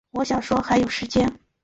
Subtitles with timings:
[0.09, 1.39] 我想说还有时间